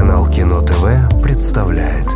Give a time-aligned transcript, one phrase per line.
[0.00, 2.06] Телеканал Кино ТВ представляет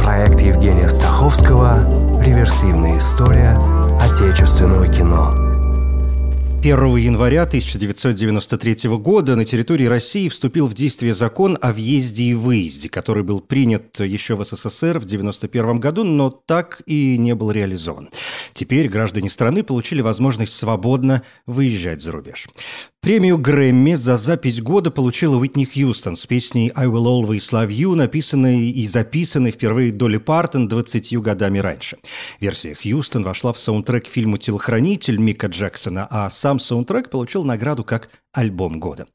[0.00, 3.54] Проект Евгения Стаховского «Реверсивная история
[4.00, 5.34] отечественного кино»
[6.60, 12.88] 1 января 1993 года на территории России вступил в действие закон о въезде и выезде,
[12.88, 18.08] который был принят еще в СССР в 1991 году, но так и не был реализован.
[18.54, 22.48] Теперь граждане страны получили возможность свободно выезжать за рубеж.
[23.00, 27.94] Премию Грэмми за запись года получила Уитни Хьюстон с песней «I Will Always Love You»,
[27.94, 31.98] написанной и записанной впервые Долли Партон 20 годами раньше.
[32.40, 38.10] Версия Хьюстон вошла в саундтрек фильму «Телохранитель» Мика Джексона, а сам саундтрек получил награду как
[38.32, 39.06] альбом года.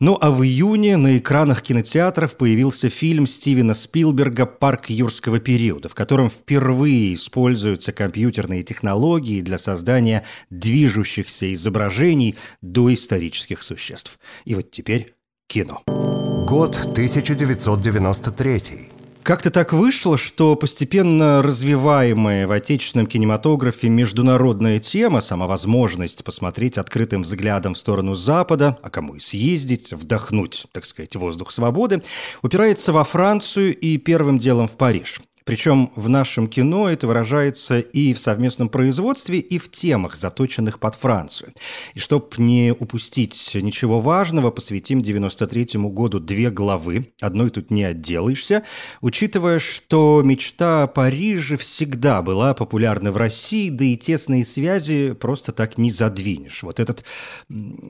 [0.00, 5.94] Ну а в июне на экранах кинотеатров появился фильм Стивена Спилберга «Парк юрского периода», в
[5.94, 14.18] котором впервые используются компьютерные технологии для создания движущихся изображений доисторических существ.
[14.44, 15.14] И вот теперь
[15.46, 15.82] кино.
[15.86, 18.95] Год 1993.
[19.26, 27.22] Как-то так вышло, что постепенно развиваемая в отечественном кинематографе международная тема, сама возможность посмотреть открытым
[27.22, 32.04] взглядом в сторону Запада, а кому и съездить, вдохнуть, так сказать, воздух свободы,
[32.42, 35.20] упирается во Францию и первым делом в Париж.
[35.46, 40.96] Причем в нашем кино это выражается и в совместном производстве, и в темах, заточенных под
[40.96, 41.52] Францию.
[41.94, 47.12] И чтобы не упустить ничего важного, посвятим 93-му году две главы.
[47.20, 48.64] Одной тут не отделаешься,
[49.00, 55.52] учитывая, что мечта о Париже всегда была популярна в России, да и тесные связи просто
[55.52, 56.64] так не задвинешь.
[56.64, 57.04] Вот этот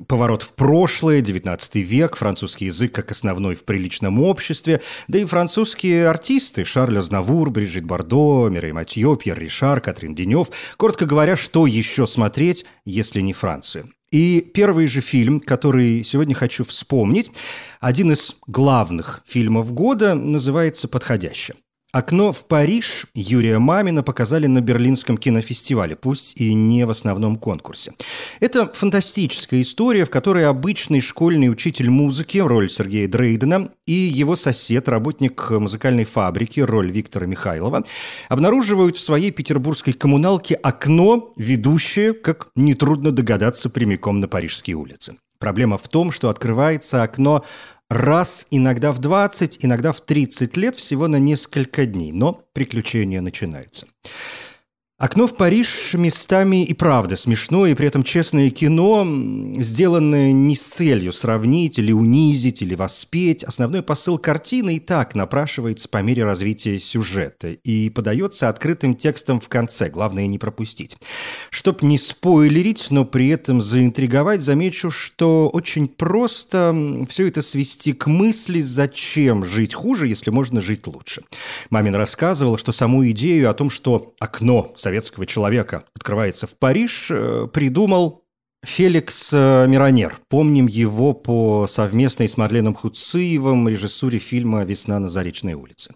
[0.07, 6.07] поворот в прошлое, 19 век, французский язык как основной в приличном обществе, да и французские
[6.07, 10.49] артисты, Шарль Азнавур, Тур, Брижит Бардо, Мирей Матье, Пьер Ришар, Катрин Денев.
[10.77, 13.89] Коротко говоря, что еще смотреть, если не Францию?
[14.11, 17.31] И первый же фильм, который сегодня хочу вспомнить,
[17.81, 21.55] один из главных фильмов года, называется «Подходяще».
[21.97, 27.95] Окно в Париж Юрия Мамина показали на Берлинском кинофестивале, пусть и не в основном конкурсе.
[28.39, 34.91] Это фантастическая история, в которой обычный школьный учитель музыки, роль Сергея Дрейдена, и его сосед,
[34.91, 37.83] работник музыкальной фабрики, роль Виктора Михайлова,
[38.29, 45.17] обнаруживают в своей петербургской коммуналке окно, ведущее, как нетрудно догадаться, прямиком на парижские улицы.
[45.39, 47.45] Проблема в том, что открывается окно
[47.89, 53.87] раз иногда в 20, иногда в 30 лет всего на несколько дней, но приключения начинаются.
[54.99, 59.07] Окно в Париж местами и правда смешно, и при этом честное кино,
[59.61, 63.45] сделанное не с целью сравнить или унизить, или воспеть.
[63.45, 69.51] Основной посыл картины и так напрашивается по мере развития сюжета и подается открытым текстом в
[69.51, 70.97] конце, главное не пропустить.
[71.51, 76.75] Чтоб не спойлерить, но при этом заинтриговать, замечу, что очень просто
[77.07, 81.21] все это свести к мысли, зачем жить хуже, если можно жить лучше.
[81.69, 87.49] Мамин рассказывал, что саму идею о том, что окно советского человека открывается в Париж, э,
[87.53, 88.23] придумал
[88.65, 90.17] Феликс э, Миронер.
[90.29, 95.93] Помним его по совместной с Марленом Хуциевым режиссуре фильма «Весна на Заречной улице».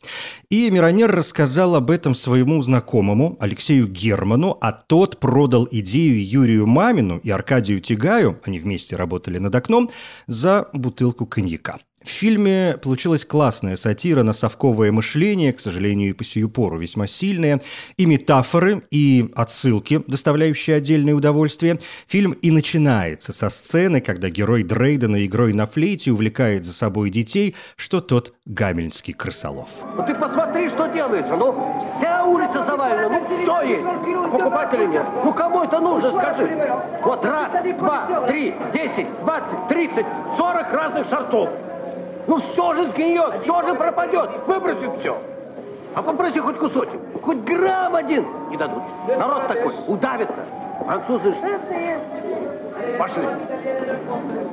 [0.49, 7.19] И Миронер рассказал об этом своему знакомому Алексею Герману, а тот продал идею Юрию Мамину
[7.19, 9.89] и Аркадию Тигаю, они вместе работали над окном,
[10.27, 11.79] за бутылку коньяка.
[12.03, 17.07] В фильме получилась классная сатира на совковое мышление, к сожалению, и по сию пору весьма
[17.07, 17.61] сильная,
[17.99, 21.79] и метафоры, и отсылки, доставляющие отдельное удовольствие.
[22.07, 27.55] Фильм и начинается со сцены, когда герой Дрейдена игрой на флейте увлекает за собой детей,
[27.77, 29.69] что тот гамельнский крысолов.
[29.95, 31.37] Ну ты посмотри, что делается.
[31.37, 33.85] Ну, вся улица завалена, ну все есть.
[33.85, 35.05] А покупателей нет.
[35.23, 36.49] Ну кому это нужно, скажи.
[37.05, 40.07] Вот раз, два, три, десять, двадцать, тридцать,
[40.39, 41.51] сорок разных сортов.
[42.27, 45.21] Ну все же сгниет, все же пропадет, выбросит все.
[45.95, 48.83] А попроси хоть кусочек, хоть грамм один не дадут.
[49.09, 50.45] Народ такой, удавится.
[50.85, 52.01] Французы же...
[52.99, 53.25] Пошли.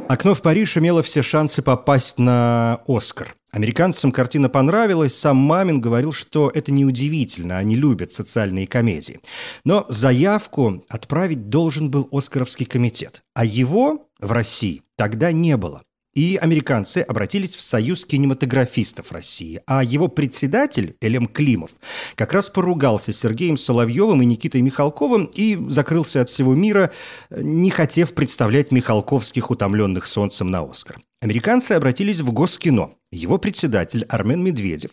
[0.09, 3.35] «Окно в Париж» имело все шансы попасть на «Оскар».
[3.51, 9.19] Американцам картина понравилась, сам Мамин говорил, что это неудивительно, они любят социальные комедии.
[9.63, 15.81] Но заявку отправить должен был Оскаровский комитет, а его в России тогда не было
[16.17, 21.69] и американцы обратились в Союз кинематографистов России, а его председатель Элем Климов
[22.15, 26.91] как раз поругался с Сергеем Соловьевым и Никитой Михалковым и закрылся от всего мира,
[27.29, 30.97] не хотев представлять Михалковских утомленных солнцем на Оскар.
[31.19, 32.91] Американцы обратились в Госкино.
[33.11, 34.91] Его председатель Армен Медведев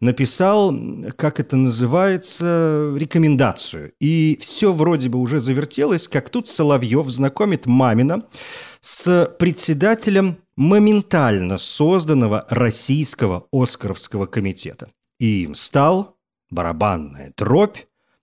[0.00, 0.72] написал,
[1.16, 3.92] как это называется, рекомендацию.
[4.00, 8.22] И все вроде бы уже завертелось, как тут Соловьев знакомит Мамина
[8.84, 14.90] с председателем моментально созданного российского Оскаровского комитета.
[15.18, 16.18] И им стал
[16.50, 17.78] барабанная дробь,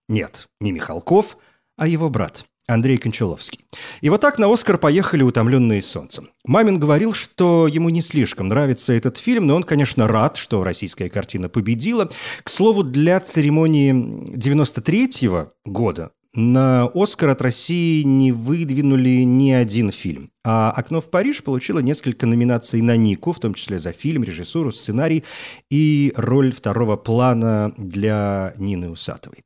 [0.07, 1.35] нет, не Михалков,
[1.77, 3.65] а его брат– Андрей Кончаловский.
[4.01, 6.29] И вот так на «Оскар» поехали «Утомленные солнцем».
[6.45, 11.09] Мамин говорил, что ему не слишком нравится этот фильм, но он, конечно, рад, что российская
[11.09, 12.07] картина победила.
[12.43, 13.93] К слову, для церемонии
[14.35, 20.31] 93-го года на «Оскар» от России не выдвинули ни один фильм.
[20.43, 24.71] А «Окно в Париж» получило несколько номинаций на Нику, в том числе за фильм, режиссуру,
[24.71, 25.23] сценарий
[25.69, 29.43] и роль второго плана для Нины Усатовой.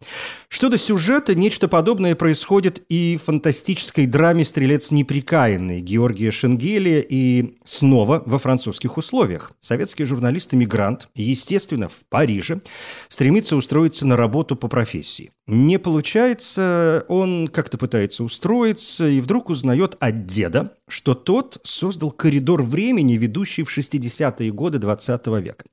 [0.47, 7.55] Что до сюжета, нечто подобное происходит и в фантастической драме «Стрелец неприкаянный» Георгия Шенгелия и
[7.65, 9.51] снова во французских условиях.
[9.59, 12.61] Советский журналист-иммигрант, естественно, в Париже,
[13.09, 15.31] стремится устроиться на работу по профессии.
[15.47, 22.63] Не получается, он как-то пытается устроиться и вдруг узнает от деда, что тот создал коридор
[22.63, 25.63] времени, ведущий в 60-е годы 20 века.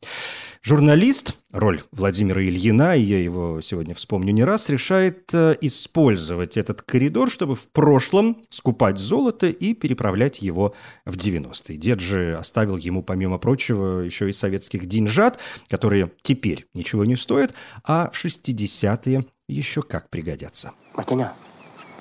[0.62, 6.82] Журналист, роль Владимира Ильина, и я его сегодня вспомню не раз, решает э, использовать этот
[6.82, 10.74] коридор, чтобы в прошлом скупать золото и переправлять его
[11.06, 11.78] в 90-е.
[11.78, 17.54] Дед же оставил ему, помимо прочего, еще и советских деньжат, которые теперь ничего не стоят,
[17.84, 20.72] а в 60-е еще как пригодятся.
[20.94, 21.32] Матяня,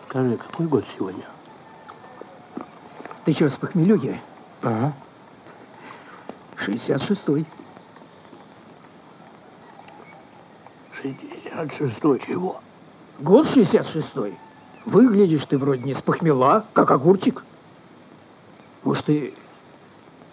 [0.08, 1.26] скажи, какой год сегодня?
[3.26, 4.20] Ты что, с похмелюги?
[4.62, 4.94] Ага.
[6.58, 7.46] 66-й.
[11.04, 12.62] 66-й чего?
[13.20, 14.36] Год 66-й.
[14.86, 17.44] Выглядишь ты вроде не с похмела, как огурчик.
[18.84, 19.34] Может, ты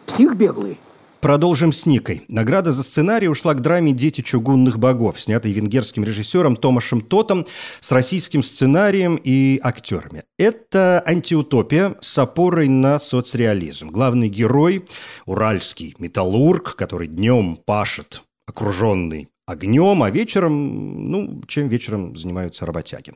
[0.06, 0.80] псих беглый?
[1.20, 2.22] Продолжим с Никой.
[2.28, 7.44] Награда за сценарий ушла к драме «Дети чугунных богов», снятой венгерским режиссером Томашем Тотом
[7.80, 10.22] с российским сценарием и актерами.
[10.38, 13.90] Это антиутопия с опорой на соцреализм.
[13.90, 14.84] Главный герой–
[15.26, 23.14] уральский металлург, который днем пашет окруженный огнем, а вечером, ну, чем вечером занимаются работяги.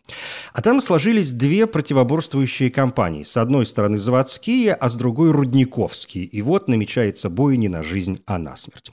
[0.55, 3.23] А там сложились две противоборствующие компании.
[3.23, 6.25] С одной стороны заводские, а с другой рудниковские.
[6.25, 8.91] И вот намечается бой не на жизнь, а на смерть.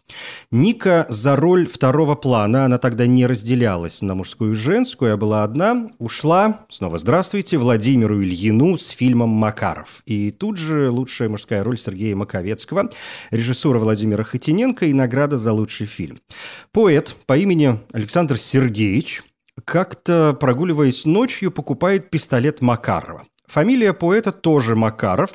[0.51, 5.43] Ника за роль второго плана, она тогда не разделялась на мужскую и женскую, а была
[5.43, 10.01] одна, ушла, снова здравствуйте, Владимиру Ильину с фильмом «Макаров».
[10.05, 12.89] И тут же лучшая мужская роль Сергея Маковецкого,
[13.31, 16.19] режиссура Владимира Хотиненко и награда за лучший фильм.
[16.73, 19.21] Поэт, по имени Александр Сергеевич
[19.63, 23.21] как-то, прогуливаясь ночью, покупает пистолет Макарова.
[23.49, 25.31] Фамилия поэта тоже Макаров,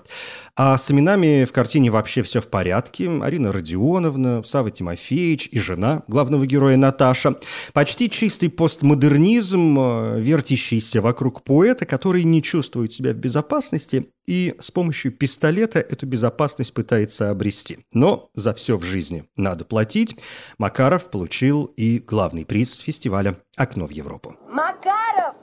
[0.57, 3.11] а с именами в картине вообще все в порядке.
[3.11, 7.35] Арина Родионовна, Сава Тимофеевич и жена главного героя Наташа.
[7.73, 14.71] Почти чистый постмодернизм, э, вертящийся вокруг поэта, который не чувствует себя в безопасности и с
[14.71, 17.79] помощью пистолета эту безопасность пытается обрести.
[17.93, 20.17] Но за все в жизни надо платить.
[20.59, 24.37] Макаров получил и главный приз фестиваля «Окно в Европу».
[24.49, 25.35] Макаров!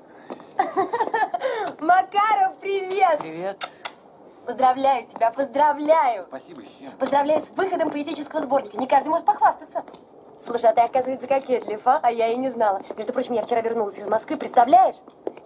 [1.92, 3.20] Макаров, привет!
[3.20, 3.70] Привет.
[4.46, 6.22] Поздравляю тебя, поздравляю!
[6.22, 6.90] Спасибо, с чем?
[6.92, 8.78] Поздравляю с выходом поэтического сборника.
[8.78, 9.84] Не каждый может похвастаться.
[10.40, 12.00] Слушай, а ты, оказывается, кокетлив, а?
[12.02, 12.82] А я и не знала.
[12.96, 14.96] Между прочим, я вчера вернулась из Москвы, представляешь?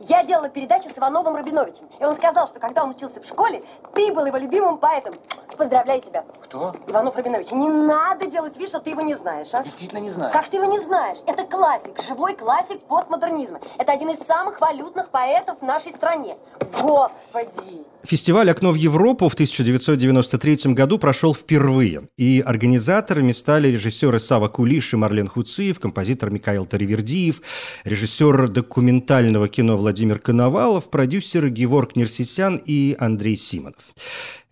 [0.02, 1.90] Я делала передачу с Ивановым Рабиновичем.
[2.00, 3.64] И он сказал, что когда он учился в школе,
[3.96, 5.16] ты был его любимым поэтом.
[5.58, 6.26] Поздравляю тебя.
[6.44, 6.76] Кто?
[6.88, 7.52] Иванов Рабинович.
[7.52, 9.64] Не надо делать вид, что ты его не знаешь, а?
[9.64, 10.32] Действительно не знаю.
[10.34, 11.18] Как ты его не знаешь?
[11.26, 13.60] Это классик, живой классик постмодернизма.
[13.78, 16.36] Это один из самых валютных поэтов в нашей стране.
[16.82, 17.86] Господи!
[18.04, 24.94] Фестиваль «Окно в Европу» в 1993 году прошел впервые, и организаторами стали режиссеры Сава Кулиш
[24.94, 27.42] и Марлен Хуциев, композитор Михаил Таривердиев,
[27.84, 33.96] режиссер документального кино Владимир Коновалов, продюсеры Геворг Нерсисян и Андрей Симонов.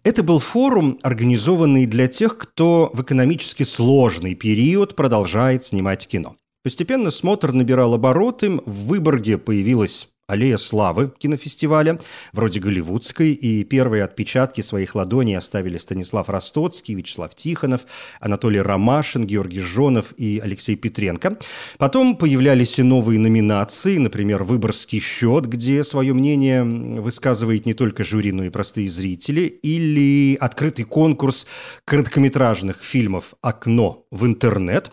[0.03, 6.35] Это был форум, организованный для тех, кто в экономически сложный период продолжает снимать кино.
[6.61, 11.99] Постепенно смотр набирал обороты, в Выборге появилась Аллея славы кинофестиваля,
[12.31, 17.81] вроде голливудской, и первые отпечатки своих ладоней оставили Станислав Ростоцкий, Вячеслав Тихонов,
[18.21, 21.37] Анатолий Ромашин, Георгий Жонов и Алексей Петренко.
[21.77, 28.31] Потом появлялись и новые номинации, например, «Выборгский счет», где свое мнение высказывает не только жюри,
[28.31, 31.47] но и простые зрители, или открытый конкурс
[31.83, 34.89] короткометражных фильмов «Окно в интернет»,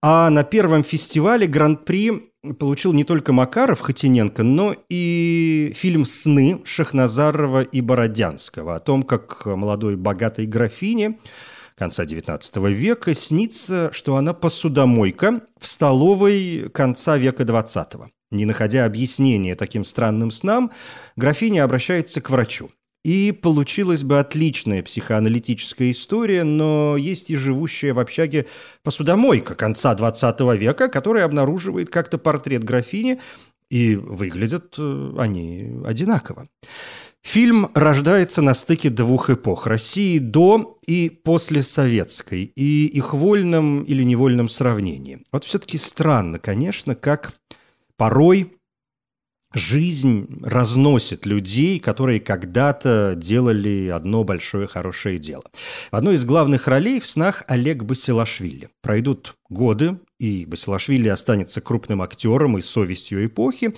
[0.00, 7.62] а на первом фестивале Гран-при получил не только Макаров Хотиненко, но и фильм «Сны» Шахназарова
[7.62, 11.18] и Бородянского о том, как молодой богатой графине
[11.76, 18.06] конца XIX века снится, что она посудомойка в столовой конца века XX.
[18.30, 20.70] Не находя объяснения таким странным снам,
[21.16, 22.70] графиня обращается к врачу.
[23.08, 28.46] И получилась бы отличная психоаналитическая история, но есть и живущая в общаге
[28.82, 33.18] посудомойка конца 20 века, которая обнаруживает как-то портрет графини,
[33.70, 36.48] и выглядят э, они одинаково.
[37.22, 44.02] Фильм рождается на стыке двух эпох– России до и после советской, и их вольном или
[44.02, 45.24] невольном сравнении.
[45.32, 47.32] Вот все-таки странно, конечно, как
[47.96, 48.52] порой
[49.54, 55.44] жизнь разносит людей, которые когда-то делали одно большое хорошее дело.
[55.90, 58.68] В одной из главных ролей в снах Олег Басилашвили.
[58.82, 63.72] Пройдут годы, и Басилашвили останется крупным актером и совестью эпохи,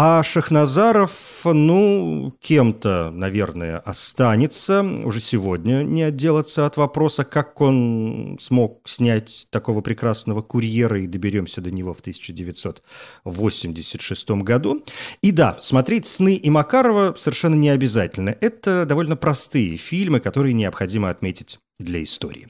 [0.00, 4.82] а Шахназаров, ну, кем-то, наверное, останется.
[4.82, 11.60] Уже сегодня не отделаться от вопроса, как он смог снять такого прекрасного курьера, и доберемся
[11.60, 14.84] до него в 1986 году.
[15.20, 18.36] И да, смотреть «Сны» и Макарова совершенно не обязательно.
[18.40, 22.46] Это довольно простые фильмы, которые необходимо отметить для истории.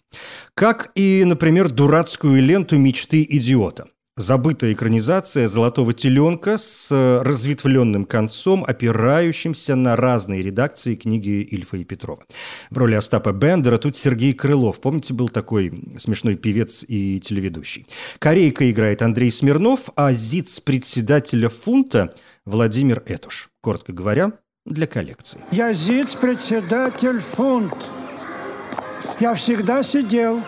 [0.53, 3.87] Как и, например, дурацкую ленту «Мечты идиота»
[4.19, 6.91] забытая экранизация «Золотого теленка» с
[7.23, 12.23] разветвленным концом, опирающимся на разные редакции книги Ильфа и Петрова.
[12.71, 14.81] В роли Остапа Бендера тут Сергей Крылов.
[14.81, 17.87] Помните, был такой смешной певец и телеведущий.
[18.19, 22.11] Корейка играет Андрей Смирнов, а ЗИЦ председателя фунта
[22.45, 23.51] Владимир Этуш.
[23.61, 24.33] Коротко говоря,
[24.67, 25.41] для коллекции.
[25.53, 27.73] Я ЗИЦ председатель фунт.
[29.21, 30.43] Я всегда сидел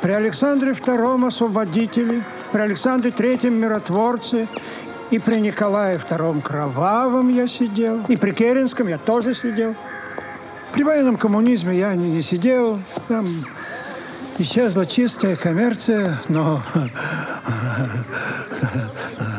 [0.00, 4.48] при Александре II освободителе, при Александре III миротворце,
[5.10, 9.74] и при Николае II Кровавом я сидел, и при Керенском я тоже сидел.
[10.72, 12.78] При военном коммунизме я не, не сидел,
[13.08, 13.26] там
[14.38, 16.62] исчезла чистая коммерция, но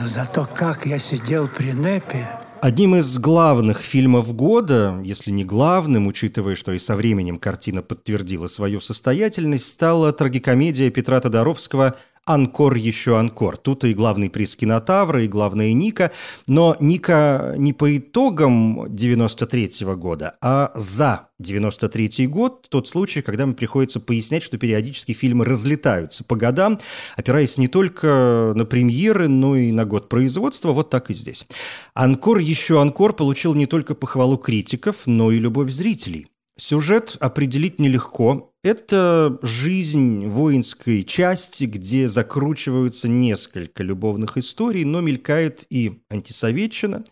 [0.06, 2.27] зато как я сидел при НЭПе–
[2.62, 8.46] Одним из главных фильмов года, если не главным, учитывая, что и со временем картина подтвердила
[8.46, 13.57] свою состоятельность, стала трагикомедия Петра Тодоровского «Анкор еще анкор».
[13.57, 16.11] Тут и главный приз кинотавра, и главная Ника.
[16.47, 23.47] Но Ника не по итогам 93 -го года, а за 93 год, тот случай, когда
[23.47, 26.79] мне приходится пояснять, что периодически фильмы разлетаются по годам,
[27.17, 31.47] опираясь не только на премьеры, но и на год производства, вот так и здесь.
[31.95, 36.27] «Анкор еще анкор» получил не только похвалу критиков, но и любовь зрителей.
[36.57, 38.50] Сюжет определить нелегко.
[38.63, 47.03] Это жизнь воинской части, где закручиваются несколько любовных историй, но мелькает и антисоветчина,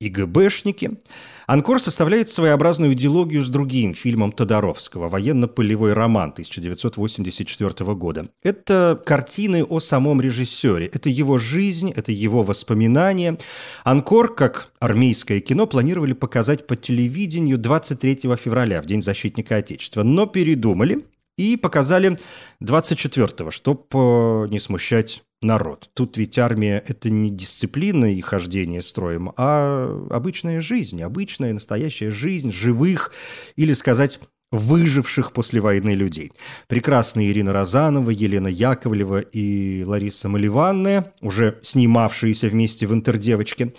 [0.00, 0.98] и ГБшники.
[1.46, 8.28] «Анкор» составляет своеобразную идеологию с другим фильмом Тодоровского «Военно-полевой роман» 1984 года.
[8.42, 10.86] Это картины о самом режиссере.
[10.86, 13.38] Это его жизнь, это его воспоминания.
[13.84, 20.02] «Анкор», как армейское кино, планировали показать по телевидению 23 февраля, в День защитника Отечества.
[20.02, 21.04] Но передумали
[21.36, 22.16] и показали
[22.62, 25.90] 24-го, чтобы не смущать народ.
[25.94, 32.50] Тут ведь армия– это не дисциплина и хождение строем, а обычная жизнь, обычная настоящая жизнь
[32.50, 33.12] живых
[33.56, 34.18] или, сказать,
[34.50, 36.32] выживших после войны людей.
[36.68, 43.72] Прекрасные Ирина Розанова, Елена Яковлева и Лариса Маливанная, уже снимавшиеся вместе в «Интердевочке»,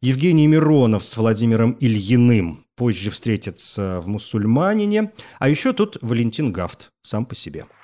[0.00, 7.26] Евгений Миронов с Владимиром Ильиным позже встретятся в «Мусульманине», а еще тут Валентин Гафт сам
[7.26, 7.64] по себе–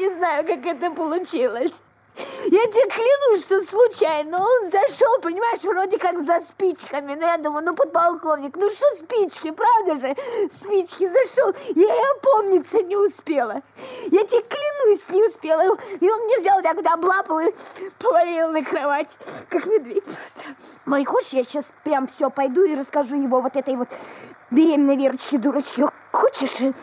[0.00, 1.74] не знаю, как это получилось.
[2.16, 7.14] Я тебе клянусь, что случайно он зашел, понимаешь, вроде как за спичками.
[7.14, 10.16] Но я думаю, ну, подполковник, ну что спички, правда же?
[10.52, 13.62] Спички зашел, я и опомниться не успела.
[14.10, 15.62] Я тебе клянусь, не успела.
[16.00, 17.54] И он мне взял так вот облапал и
[17.98, 19.16] повалил на кровать,
[19.48, 20.40] как медведь просто.
[20.86, 23.88] Мой, хочешь, я сейчас прям все пойду и расскажу его вот этой вот
[24.50, 25.86] беременной Верочке-дурочке?
[26.10, 26.74] Хочешь?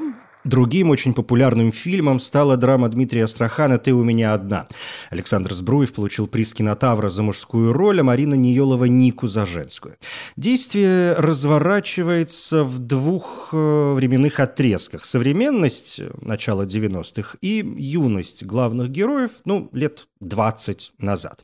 [0.47, 4.65] Другим очень популярным фильмом стала драма Дмитрия Астрахана «Ты у меня одна».
[5.09, 9.95] Александр Збруев получил приз кинотавра за мужскую роль, а Марина Ниелова– Нику за женскую.
[10.37, 15.03] Действие разворачивается в двух э, временных отрезках.
[15.03, 21.43] Современность– начала 90-х и юность главных героев, ну, лет 20 назад.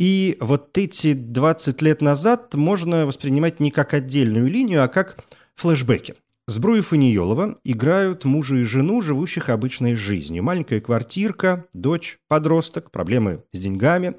[0.00, 5.16] И вот эти 20 лет назад можно воспринимать не как отдельную линию, а как
[5.54, 6.16] флешбеки.
[6.52, 10.42] Збруев и Ниелова играют мужа и жену, живущих обычной жизнью.
[10.42, 14.14] Маленькая квартирка, дочь, подросток, проблемы с деньгами.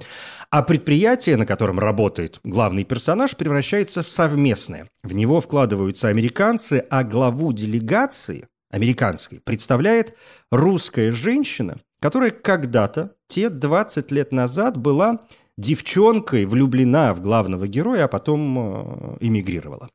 [0.50, 4.88] А предприятие, на котором работает главный персонаж, превращается в совместное.
[5.04, 10.16] В него вкладываются американцы, а главу делегации американской представляет
[10.50, 15.20] русская женщина, которая когда-то, те 20 лет назад, была
[15.56, 19.88] девчонкой влюблена в главного героя, а потом э, эмигрировала.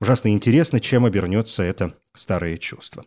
[0.00, 3.04] Ужасно интересно, чем обернется это старое чувство.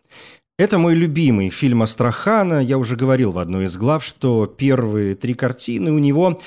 [0.58, 2.60] Это мой любимый фильм Астрахана.
[2.60, 6.38] Я уже говорил в одной из глав, что первые три картины у него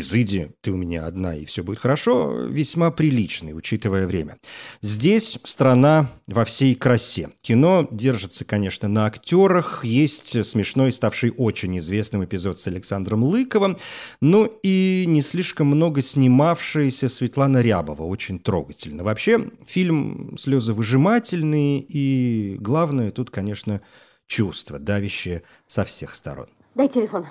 [0.00, 4.36] «Изыди, ты у меня одна, и все будет хорошо» весьма приличный, учитывая время.
[4.80, 7.30] Здесь страна во всей красе.
[7.42, 9.84] Кино держится, конечно, на актерах.
[9.84, 13.76] Есть смешной, ставший очень известным эпизод с Александром Лыковым.
[14.20, 18.04] Ну и не слишком много снимавшаяся Светлана Рябова.
[18.04, 19.04] Очень трогательно.
[19.04, 23.80] Вообще, фильм слезы выжимательные, и главное тут, конечно,
[24.26, 26.48] чувство, давящее со всех сторон.
[26.74, 27.26] Дай телефон.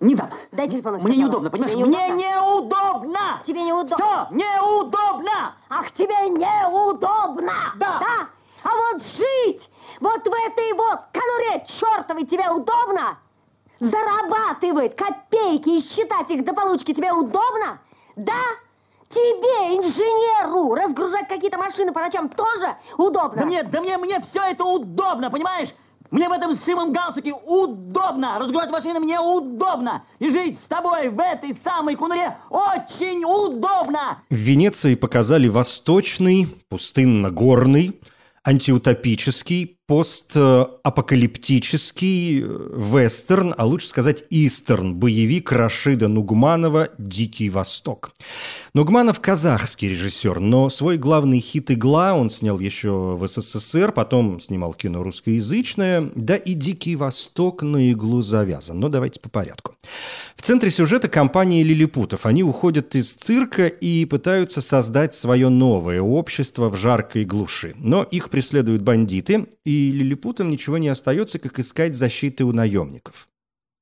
[0.00, 0.30] Не дам.
[0.50, 0.98] Дай телефон.
[1.02, 1.72] Мне неудобно, понимаешь?
[1.72, 3.42] Тебе Мне неудобно!
[3.44, 3.96] Тебе неудобно.
[3.96, 5.54] Все, неудобно!
[5.68, 7.52] Ах, тебе неудобно!
[7.76, 7.98] Да.
[8.00, 8.28] Да?
[8.62, 13.18] А вот жить вот в этой вот конуре чертовой тебе удобно?
[13.78, 17.80] Зарабатывать копейки и считать их до получки тебе удобно?
[18.16, 18.32] Да?
[19.10, 23.40] Тебе, инженеру, разгружать какие-то машины по ночам тоже удобно?
[23.40, 25.74] Да мне, да мне, мне все это удобно, понимаешь?
[26.10, 28.38] Мне в этом сшивом галстуке удобно.
[28.38, 30.04] Разгружать машины мне удобно.
[30.18, 34.22] И жить с тобой в этой самой кунуре очень удобно.
[34.28, 38.00] В Венеции показали восточный, пустынно-горный,
[38.44, 48.12] антиутопический, постапокалиптический вестерн, а лучше сказать истерн, боевик Рашида Нугманова «Дикий Восток».
[48.72, 54.74] Нугманов казахский режиссер, но свой главный хит «Игла» он снял еще в СССР, потом снимал
[54.74, 58.78] кино русскоязычное, да и «Дикий Восток» на иглу завязан.
[58.78, 59.74] Но давайте по порядку.
[60.36, 62.26] В центре сюжета компания лилипутов.
[62.26, 67.74] Они уходят из цирка и пытаются создать свое новое общество в жаркой глуши.
[67.76, 73.28] Но их преследуют бандиты, и лилипутам ничего не остается, как искать защиты у наемников.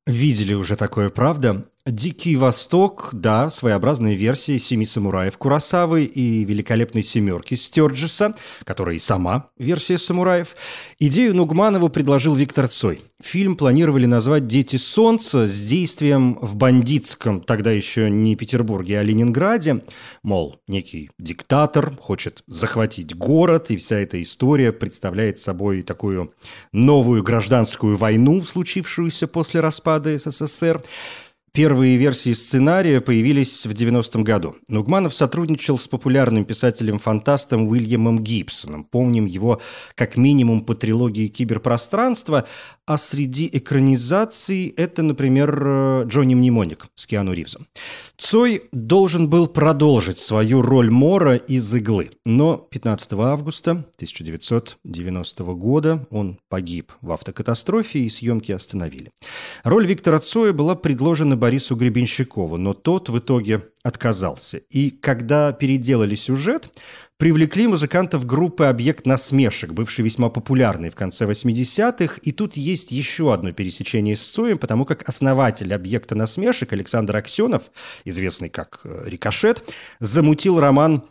[0.07, 1.69] Видели уже такое, правда?
[1.90, 9.50] «Дикий Восток», да, своеобразная версия «Семи самураев» Курасавы и «Великолепной семерки» Стёрджеса, которая и сама
[9.59, 10.57] версия самураев.
[10.99, 13.00] Идею Нугманову предложил Виктор Цой.
[13.23, 19.83] Фильм планировали назвать «Дети солнца» с действием в бандитском, тогда еще не Петербурге, а Ленинграде.
[20.22, 26.33] Мол, некий диктатор хочет захватить город, и вся эта история представляет собой такую
[26.72, 30.83] новую гражданскую войну, случившуюся после распада СССР.
[31.52, 34.56] Первые версии сценария появились в 90-м году.
[34.68, 38.84] Нугманов сотрудничал с популярным писателем-фантастом Уильямом Гибсоном.
[38.84, 39.61] Помним его
[39.94, 42.46] как минимум по трилогии «Киберпространство»,
[42.88, 47.66] а среди экранизаций это, например, Джонни Мнемоник с Киану Ривзом.
[48.16, 56.38] Цой должен был продолжить свою роль Мора из «Иглы», но 15 августа 1990 года он
[56.48, 59.12] погиб в автокатастрофе и съемки остановили.
[59.64, 64.59] Роль Виктора Цоя была предложена Борису Гребенщикову, но тот в итоге отказался.
[64.70, 66.70] И когда переделали сюжет,
[67.18, 72.20] привлекли музыкантов группы «Объект насмешек», бывший весьма популярный в конце 80-х.
[72.22, 77.70] И тут есть еще одно пересечение с Цоем, потому как основатель «Объекта насмешек» Александр Аксенов,
[78.04, 79.64] известный как э, «Рикошет»,
[79.98, 81.02] замутил роман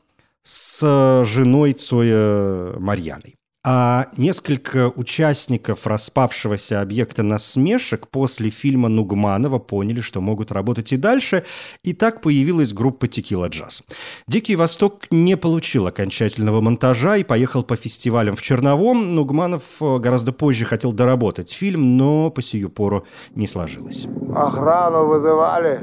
[0.43, 3.35] с женой Цоя Марьяной.
[3.63, 11.43] А несколько участников распавшегося объекта насмешек после фильма Нугманова поняли, что могут работать и дальше,
[11.83, 13.83] и так появилась группа «Текила Джаз».
[14.27, 19.15] «Дикий Восток» не получил окончательного монтажа и поехал по фестивалям в Черновом.
[19.15, 24.07] Нугманов э, гораздо позже хотел доработать фильм, но по сию пору не сложилось.
[24.33, 25.81] Охрану вызывали?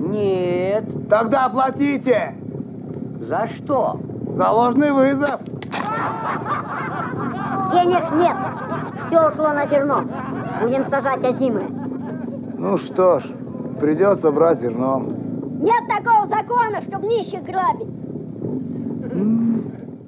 [0.00, 1.08] Нет.
[1.08, 2.34] Тогда платите!
[3.20, 4.00] За что?
[4.36, 5.40] За ложный вызов!
[7.72, 8.36] Денег нет.
[9.06, 10.04] Все ушло на зерно.
[10.60, 11.66] Будем сажать озимы.
[12.58, 13.24] Ну что ж,
[13.80, 15.00] придется брать зерно.
[15.58, 17.88] Нет такого закона, чтобы нищих грабить.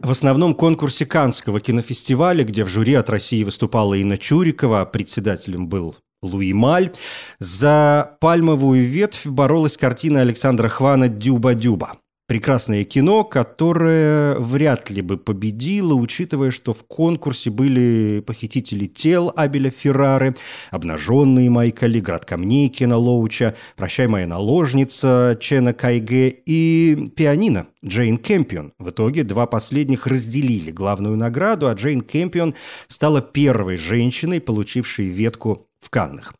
[0.03, 5.69] В основном конкурсе Канского кинофестиваля, где в жюри от России выступала Инна Чурикова, а председателем
[5.69, 6.93] был Луи Маль,
[7.38, 11.95] за «Пальмовую ветвь» боролась картина Александра Хвана «Дюба-дюба».
[12.29, 19.71] Прекрасное кино, которое вряд ли бы победило, учитывая, что в конкурсе были похитители тел Абеля
[19.71, 20.35] Феррары,
[20.71, 28.75] обнаженные Майкали, Град камней Кена Лоуча, Прощай, моя наложница Чена Кайге и пианино Джейн Кэмпион.
[28.79, 32.55] В итоге два последних разделили главную награду, а Джейн Кэмпион
[32.88, 36.35] стала первой женщиной, получившей ветку в Каннах.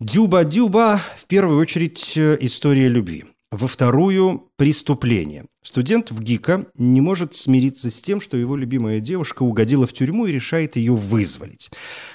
[0.00, 3.24] Дюба-дюба в первую очередь история любви.
[3.54, 5.44] Во вторую– преступление.
[5.62, 10.26] Студент в ГИКа не может смириться с тем, что его любимая девушка угодила в тюрьму
[10.26, 11.70] и решает ее вызволить.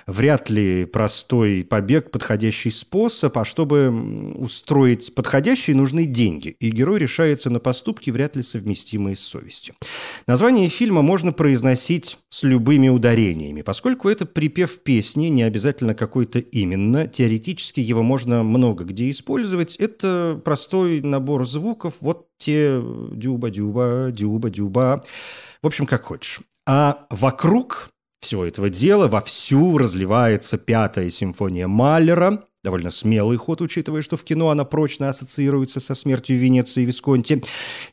[0.06, 3.90] Вряд ли простой побег– подходящий способ, а чтобы
[4.36, 9.76] устроить подходящие, нужны деньги, и герой решается на поступки, вряд ли совместимые с совестью.
[10.28, 17.08] Название фильма можно произносить с любыми ударениями, поскольку это припев песни, не обязательно какой-то именно,
[17.08, 25.02] теоретически его можно много где использовать, это простой набор звуков, вот те дюба-дюба, дюба-дюба.
[25.62, 26.40] В общем, как хочешь.
[26.68, 27.90] А вокруг
[28.22, 34.50] всего этого дела вовсю разливается пятая симфония Маллера, Довольно смелый ход, учитывая, что в кино
[34.50, 37.42] она прочно ассоциируется со смертью Венеции и Висконти.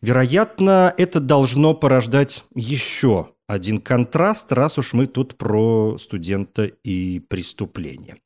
[0.02, 8.16] Вероятно, это должно порождать еще один контраст, раз уж мы тут про студента и преступление.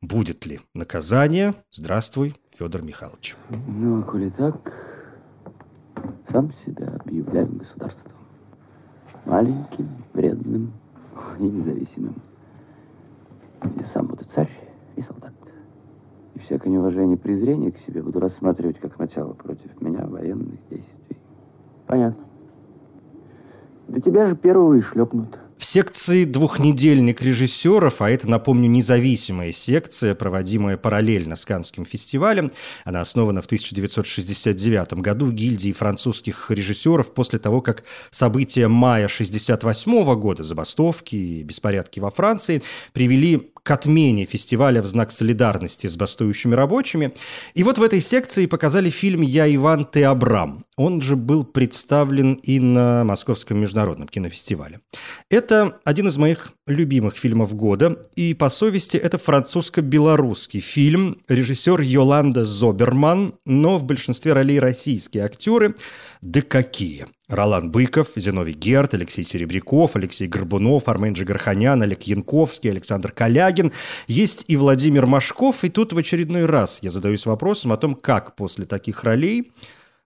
[0.00, 1.54] Будет ли наказание?
[1.72, 3.36] Здравствуй, Федор Михайлович.
[3.50, 4.72] Ну, а коли так,
[6.30, 8.12] сам себя объявляю государством.
[9.24, 10.72] Маленьким, вредным
[11.38, 12.22] и независимым.
[13.62, 14.50] Я сам буду царь
[14.96, 15.32] и солдат.
[16.34, 21.18] И всякое неуважение и презрение к себе буду рассматривать как начало против меня военных действий.
[21.86, 22.27] Понятно.
[23.88, 25.38] Да тебя же первого и шлепнут.
[25.56, 32.52] В секции «Двухнедельник режиссеров», а это, напомню, независимая секция, проводимая параллельно с Канским фестивалем,
[32.84, 40.44] она основана в 1969 году гильдией французских режиссеров после того, как события мая 1968 года,
[40.44, 47.12] забастовки и беспорядки во Франции, привели к отмене фестиваля в знак солидарности с бастующими рабочими.
[47.52, 50.64] И вот в этой секции показали фильм «Я Иван, ты Абрам».
[50.78, 54.80] Он же был представлен и на Московском международном кинофестивале.
[55.28, 62.46] Это один из моих любимых фильмов года, и по совести это французско-белорусский фильм, режиссер Йоланда
[62.46, 65.74] Зоберман, но в большинстве ролей российские актеры.
[66.22, 67.06] Да какие!
[67.28, 73.70] Ролан Быков, Зиновий Герт, Алексей Серебряков, Алексей Горбунов, Армен Джигарханян, Олег Янковский, Александр Калягин.
[74.06, 75.62] Есть и Владимир Машков.
[75.62, 79.52] И тут в очередной раз я задаюсь вопросом о том, как после таких ролей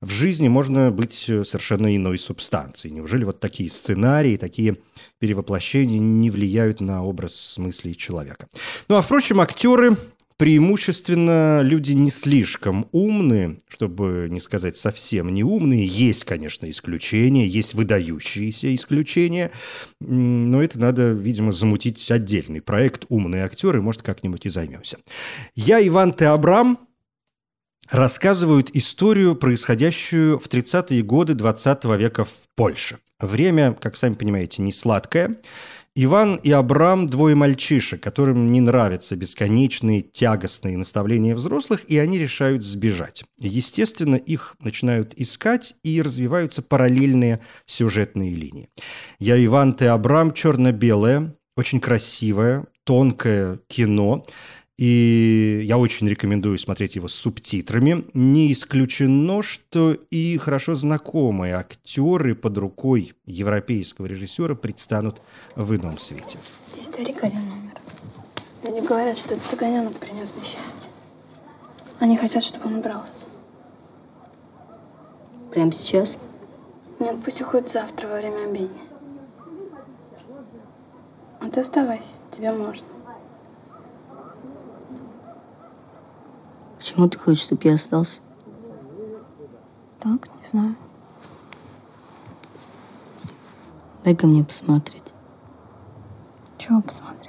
[0.01, 2.93] в жизни можно быть совершенно иной субстанцией.
[2.93, 4.77] Неужели вот такие сценарии, такие
[5.21, 8.49] перевоплощения не влияют на образ мыслей человека?
[8.89, 9.97] Ну а впрочем, актеры
[10.43, 15.87] преимущественно люди не слишком умные, чтобы не сказать совсем не умные.
[15.87, 19.53] Есть, конечно, исключения, есть выдающиеся исключения,
[20.01, 24.99] но это надо, видимо, замутить отдельный проект «Умные актеры», может, как-нибудь и займемся.
[25.55, 26.77] Я Иван Теобрам,
[27.89, 32.99] рассказывают историю, происходящую в 30-е годы 20 века в Польше.
[33.21, 35.37] Время, как сами понимаете, не сладкое.
[35.95, 42.65] Иван и Абрам– двое мальчишек, которым не нравятся бесконечные тягостные наставления взрослых, и они решают
[42.65, 43.25] сбежать.
[43.39, 48.71] Естественно, их начинают искать, и развиваются параллельные сюжетные линии.
[49.19, 54.25] «Я Иван, ты Абрам» черно-белое, очень красивое, тонкое кино–
[54.79, 58.05] и я очень рекомендую смотреть его с субтитрами.
[58.15, 65.21] Не исключено, что и хорошо знакомые актеры под рукой европейского режиссера предстанут
[65.57, 66.39] в ином свете.
[66.73, 67.73] Здесь старик один номер.
[68.65, 70.91] Они говорят, что этот цыганенок принес несчастье.
[72.01, 73.27] Они хотят, чтобы он убрался.
[75.53, 76.17] Прямо сейчас?
[76.99, 78.81] Нет, пусть уходит завтра во время обедни.
[81.41, 82.87] А ты оставайся, тебе можно.
[86.83, 88.19] Почему ты хочешь, чтобы я остался?
[90.01, 90.75] Так, не знаю.
[94.03, 95.15] Дай-ка мне посмотреть.
[96.59, 97.22] Чего посмотреть?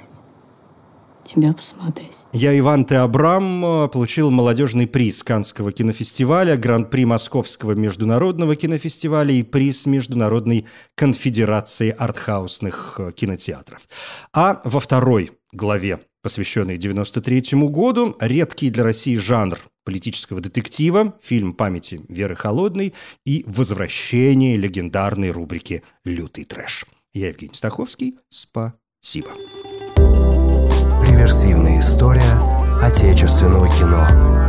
[1.24, 2.12] Тебя посмотреть.
[2.32, 10.66] Я, Иван Теобрам, получил молодежный приз Канского кинофестиваля, гран-при Московского международного кинофестиваля и приз Международной
[10.94, 13.88] конфедерации артхаусных кинотеатров.
[14.34, 22.00] А во второй главе посвященный 93 году, редкий для России жанр политического детектива, фильм памяти
[22.08, 22.94] Веры Холодной
[23.26, 26.86] и возвращение легендарной рубрики «Лютый трэш».
[27.12, 28.18] Я Евгений Стаховский.
[28.30, 29.28] Спасибо.
[31.24, 32.38] Реверсивная история
[32.82, 34.43] отечественного кино.